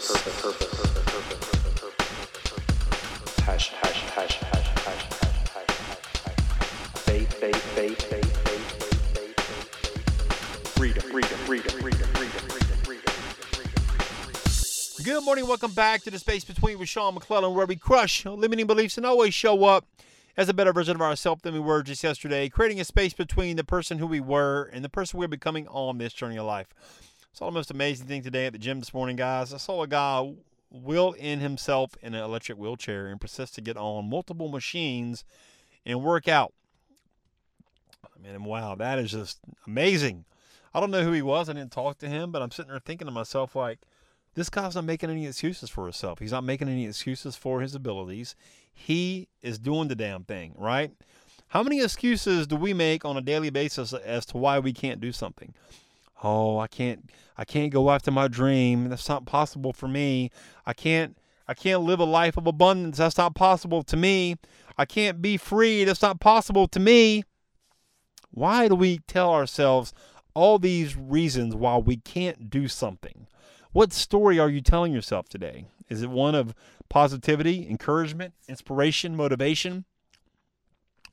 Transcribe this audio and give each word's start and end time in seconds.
purpose. 0.00 0.70
Good 15.02 15.24
morning. 15.24 15.46
Welcome 15.46 15.72
back 15.72 16.02
to 16.02 16.10
the 16.10 16.18
Space 16.18 16.44
Between 16.44 16.78
with 16.78 16.88
Sean 16.88 17.14
McClellan, 17.14 17.54
where 17.54 17.66
we 17.66 17.76
crush 17.76 18.24
limiting 18.24 18.66
beliefs 18.66 18.96
and 18.96 19.04
always 19.04 19.34
show 19.34 19.64
up 19.64 19.86
as 20.36 20.48
a 20.48 20.54
better 20.54 20.72
version 20.72 20.94
of 20.94 21.02
ourselves 21.02 21.42
than 21.42 21.52
we 21.52 21.60
were 21.60 21.82
just 21.82 22.02
yesterday, 22.02 22.48
creating 22.48 22.80
a 22.80 22.84
space 22.84 23.12
between 23.12 23.56
the 23.56 23.64
person 23.64 23.98
who 23.98 24.06
we 24.06 24.20
were 24.20 24.70
and 24.72 24.84
the 24.84 24.88
person 24.88 25.18
we're 25.18 25.28
becoming 25.28 25.68
on 25.68 25.98
this 25.98 26.12
journey 26.12 26.38
of 26.38 26.46
life. 26.46 26.68
Saw 27.32 27.46
the 27.46 27.52
most 27.52 27.70
amazing 27.70 28.06
thing 28.06 28.22
today 28.22 28.46
at 28.46 28.52
the 28.52 28.58
gym 28.58 28.80
this 28.80 28.92
morning, 28.92 29.16
guys. 29.16 29.54
I 29.54 29.58
saw 29.58 29.82
a 29.82 29.86
guy 29.86 30.34
will 30.70 31.12
in 31.12 31.38
himself 31.40 31.96
in 32.02 32.14
an 32.14 32.22
electric 32.22 32.58
wheelchair 32.58 33.06
and 33.06 33.20
persist 33.20 33.54
to 33.54 33.60
get 33.60 33.76
on 33.76 34.10
multiple 34.10 34.48
machines 34.48 35.24
and 35.86 36.02
work 36.02 36.28
out. 36.28 36.52
I 38.04 38.22
mean, 38.22 38.44
wow, 38.44 38.74
that 38.74 38.98
is 38.98 39.12
just 39.12 39.38
amazing. 39.66 40.24
I 40.74 40.80
don't 40.80 40.90
know 40.90 41.04
who 41.04 41.12
he 41.12 41.22
was. 41.22 41.48
I 41.48 41.54
didn't 41.54 41.72
talk 41.72 41.98
to 41.98 42.08
him, 42.08 42.32
but 42.32 42.42
I'm 42.42 42.50
sitting 42.50 42.70
there 42.70 42.80
thinking 42.80 43.06
to 43.06 43.12
myself, 43.12 43.56
like, 43.56 43.78
this 44.34 44.50
guy's 44.50 44.74
not 44.74 44.84
making 44.84 45.10
any 45.10 45.26
excuses 45.26 45.70
for 45.70 45.84
himself. 45.84 46.18
He's 46.18 46.32
not 46.32 46.44
making 46.44 46.68
any 46.68 46.86
excuses 46.86 47.36
for 47.36 47.60
his 47.60 47.74
abilities. 47.74 48.34
He 48.72 49.28
is 49.40 49.58
doing 49.58 49.88
the 49.88 49.96
damn 49.96 50.24
thing, 50.24 50.54
right? 50.56 50.92
How 51.48 51.62
many 51.62 51.80
excuses 51.80 52.46
do 52.46 52.56
we 52.56 52.72
make 52.74 53.04
on 53.04 53.16
a 53.16 53.20
daily 53.20 53.50
basis 53.50 53.92
as 53.92 54.26
to 54.26 54.36
why 54.36 54.58
we 54.58 54.72
can't 54.72 55.00
do 55.00 55.10
something? 55.10 55.54
Oh, 56.22 56.58
I 56.58 56.66
can't 56.66 57.10
I 57.36 57.44
can't 57.44 57.72
go 57.72 57.90
after 57.90 58.10
my 58.10 58.28
dream. 58.28 58.88
That's 58.88 59.08
not 59.08 59.26
possible 59.26 59.72
for 59.72 59.88
me. 59.88 60.30
I 60.66 60.72
can't 60.72 61.16
I 61.48 61.54
can't 61.54 61.82
live 61.82 62.00
a 62.00 62.04
life 62.04 62.36
of 62.36 62.46
abundance. 62.46 62.98
That's 62.98 63.18
not 63.18 63.34
possible 63.34 63.82
to 63.84 63.96
me. 63.96 64.36
I 64.76 64.84
can't 64.84 65.20
be 65.20 65.36
free. 65.36 65.84
That's 65.84 66.02
not 66.02 66.20
possible 66.20 66.68
to 66.68 66.80
me. 66.80 67.24
Why 68.30 68.68
do 68.68 68.74
we 68.74 68.98
tell 69.06 69.32
ourselves 69.32 69.92
all 70.34 70.58
these 70.58 70.96
reasons 70.96 71.54
why 71.54 71.76
we 71.78 71.96
can't 71.96 72.50
do 72.50 72.68
something? 72.68 73.26
What 73.72 73.92
story 73.92 74.38
are 74.38 74.48
you 74.48 74.60
telling 74.60 74.92
yourself 74.92 75.28
today? 75.28 75.66
Is 75.88 76.02
it 76.02 76.10
one 76.10 76.34
of 76.34 76.54
positivity, 76.88 77.68
encouragement, 77.68 78.34
inspiration, 78.48 79.16
motivation? 79.16 79.84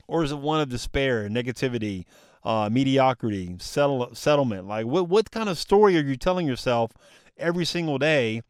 Or 0.07 0.23
is 0.23 0.31
it 0.31 0.39
one 0.39 0.61
of 0.61 0.69
despair, 0.69 1.27
negativity, 1.27 2.05
uh, 2.47 2.69
mediocrity, 2.69 3.55
settle, 3.59 4.15
settlement? 4.15 4.67
Like, 4.67 4.85
what, 4.85 5.09
what 5.09 5.31
kind 5.31 5.49
of 5.49 5.57
story 5.57 5.97
are 5.97 6.01
you 6.01 6.15
telling 6.15 6.47
yourself 6.47 6.91
every 7.37 7.65
single 7.65 7.97
day? 7.97 8.41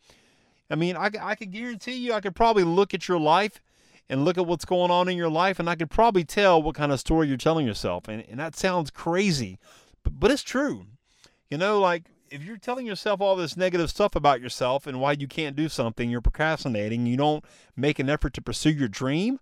I 0.69 0.75
mean, 0.75 0.95
I, 0.95 1.09
I 1.19 1.35
could 1.35 1.51
guarantee 1.51 1.95
you, 1.95 2.13
I 2.13 2.21
could 2.21 2.35
probably 2.35 2.63
look 2.63 2.93
at 2.93 3.07
your 3.07 3.19
life 3.19 3.59
and 4.09 4.23
look 4.23 4.37
at 4.37 4.45
what's 4.45 4.65
going 4.65 4.91
on 4.91 5.09
in 5.09 5.17
your 5.17 5.29
life, 5.29 5.59
and 5.59 5.69
I 5.69 5.75
could 5.75 5.89
probably 5.89 6.23
tell 6.23 6.61
what 6.61 6.75
kind 6.75 6.91
of 6.91 6.99
story 6.99 7.27
you're 7.27 7.37
telling 7.37 7.65
yourself. 7.65 8.07
And, 8.07 8.23
and 8.29 8.39
that 8.39 8.55
sounds 8.55 8.91
crazy, 8.91 9.57
but, 10.03 10.19
but 10.19 10.31
it's 10.31 10.43
true. 10.43 10.85
You 11.49 11.57
know, 11.57 11.79
like 11.79 12.03
if 12.29 12.43
you're 12.43 12.57
telling 12.57 12.85
yourself 12.85 13.21
all 13.21 13.35
this 13.35 13.57
negative 13.57 13.89
stuff 13.89 14.15
about 14.15 14.41
yourself 14.41 14.85
and 14.87 14.99
why 14.99 15.13
you 15.13 15.27
can't 15.27 15.55
do 15.55 15.69
something, 15.69 16.09
you're 16.09 16.21
procrastinating, 16.21 17.05
you 17.05 17.17
don't 17.17 17.43
make 17.75 17.99
an 17.99 18.09
effort 18.09 18.33
to 18.35 18.41
pursue 18.41 18.71
your 18.71 18.87
dream, 18.87 19.39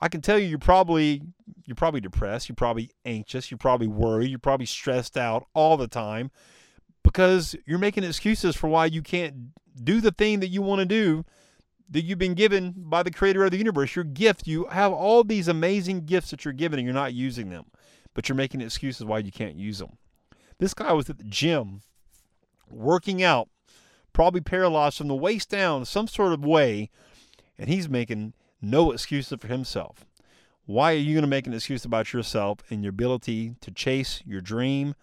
I 0.00 0.08
can 0.08 0.20
tell 0.20 0.38
you 0.38 0.46
you're 0.46 0.58
probably 0.58 1.22
you're 1.66 1.76
probably 1.76 2.00
depressed, 2.00 2.48
you're 2.48 2.56
probably 2.56 2.90
anxious, 3.04 3.50
you're 3.50 3.58
probably 3.58 3.86
worried, 3.86 4.30
you're 4.30 4.38
probably 4.38 4.66
stressed 4.66 5.16
out 5.16 5.46
all 5.54 5.76
the 5.76 5.88
time 5.88 6.30
because 7.02 7.54
you're 7.66 7.78
making 7.78 8.04
excuses 8.04 8.56
for 8.56 8.68
why 8.68 8.86
you 8.86 9.02
can't 9.02 9.34
do 9.82 10.00
the 10.00 10.10
thing 10.10 10.40
that 10.40 10.48
you 10.48 10.62
want 10.62 10.80
to 10.80 10.86
do 10.86 11.24
that 11.88 12.02
you've 12.02 12.18
been 12.18 12.34
given 12.34 12.74
by 12.76 13.02
the 13.02 13.10
creator 13.10 13.44
of 13.44 13.50
the 13.50 13.56
universe. 13.56 13.96
Your 13.96 14.04
gift, 14.04 14.46
you 14.46 14.66
have 14.66 14.92
all 14.92 15.24
these 15.24 15.48
amazing 15.48 16.06
gifts 16.06 16.30
that 16.30 16.44
you're 16.44 16.54
given 16.54 16.78
and 16.78 16.86
you're 16.86 16.94
not 16.94 17.14
using 17.14 17.50
them, 17.50 17.66
but 18.14 18.28
you're 18.28 18.36
making 18.36 18.60
excuses 18.60 19.04
why 19.04 19.18
you 19.18 19.32
can't 19.32 19.56
use 19.56 19.78
them. 19.78 19.98
This 20.58 20.74
guy 20.74 20.92
was 20.92 21.10
at 21.10 21.18
the 21.18 21.24
gym 21.24 21.80
working 22.70 23.22
out, 23.22 23.48
probably 24.12 24.40
paralyzed 24.40 24.98
from 24.98 25.08
the 25.08 25.14
waist 25.14 25.48
down 25.48 25.84
some 25.84 26.06
sort 26.06 26.32
of 26.32 26.44
way, 26.44 26.90
and 27.58 27.68
he's 27.68 27.88
making 27.88 28.34
no 28.62 28.92
excuses 28.92 29.38
for 29.40 29.48
himself. 29.48 30.04
Why 30.66 30.92
are 30.92 30.98
you 30.98 31.14
going 31.14 31.22
to 31.22 31.28
make 31.28 31.46
an 31.46 31.54
excuse 31.54 31.84
about 31.84 32.12
yourself 32.12 32.58
and 32.70 32.82
your 32.82 32.90
ability 32.90 33.56
to 33.60 33.70
chase 33.70 34.22
your 34.26 34.40
dream 34.40 34.94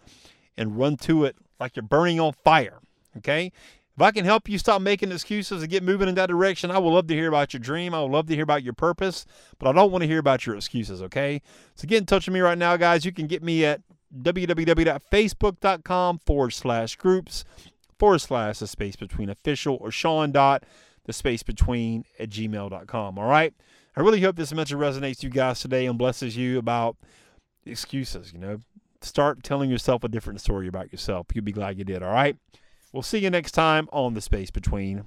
and 0.58 0.78
run 0.78 0.98
to 0.98 1.26
it 1.26 1.36
like 1.60 1.76
you're 1.76 1.84
burning 1.84 2.20
on 2.20 2.34
fire? 2.44 2.80
Okay? 3.18 3.52
If 3.96 4.02
I 4.02 4.12
can 4.12 4.26
help 4.26 4.48
you 4.48 4.60
stop 4.60 4.82
making 4.82 5.12
excuses 5.12 5.64
and 5.64 5.72
get 5.72 5.82
moving 5.82 6.08
in 6.08 6.16
that 6.16 6.30
direction, 6.30 6.70
I 6.70 6.78
would 6.78 6.92
love 6.92 7.08
to 7.08 7.16
hear 7.16 7.28
about 7.28 7.52
your 7.52 7.60
dream. 7.60 7.96
I 7.96 8.02
would 8.02 8.12
love 8.12 8.28
to 8.28 8.36
hear 8.36 8.44
about 8.44 8.62
your 8.62 8.74
purpose, 8.74 9.26
but 9.58 9.68
I 9.68 9.72
don't 9.72 9.92
want 9.92 10.04
to 10.04 10.08
hear 10.08 10.20
about 10.20 10.46
your 10.46 10.56
excuses, 10.56 11.02
okay? 11.02 11.42
So 11.74 11.88
get 11.88 11.98
in 11.98 12.06
touch 12.06 12.28
with 12.28 12.36
me 12.36 12.42
right 12.42 12.58
now, 12.58 12.78
guys. 12.78 13.06
You 13.06 13.12
can 13.12 13.26
get 13.26 13.42
me 13.42 13.66
at 13.66 13.82
www.facebook.com 14.16 16.20
forward 16.20 16.52
slash 16.52 16.96
groups 16.96 17.44
forward 17.98 18.20
slash 18.20 18.60
the 18.60 18.68
space 18.68 18.96
between 18.96 19.30
official 19.30 19.78
or 19.82 19.92
Sean 19.92 20.32
dot 20.32 20.64
the 21.08 21.14
space 21.14 21.42
between 21.42 22.06
at 22.20 22.30
gmail.com. 22.30 23.18
All 23.18 23.28
right. 23.28 23.54
I 23.96 24.02
really 24.02 24.22
hope 24.22 24.36
this 24.36 24.54
message 24.54 24.78
resonates 24.78 25.24
you 25.24 25.32
guys 25.32 25.60
today 25.60 25.88
and 25.88 25.98
blesses 25.98 26.38
you 26.38 26.60
about 26.60 26.98
excuses. 27.66 28.32
You 28.32 28.40
know, 28.40 28.60
start 29.02 29.42
telling 29.42 29.72
yourself 29.72 30.04
a 30.04 30.08
different 30.08 30.42
story 30.42 30.68
about 30.68 30.92
yourself. 30.92 31.28
You'll 31.34 31.44
be 31.44 31.52
glad 31.52 31.80
you 31.80 31.84
did. 31.84 32.04
All 32.04 32.14
right. 32.14 32.38
We'll 32.94 33.04
see 33.04 33.20
you 33.20 33.30
next 33.30 33.54
time 33.54 33.90
on 33.92 34.14
the 34.14 34.22
space 34.22 34.52
between. 34.52 35.06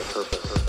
Purpose. 0.00 0.59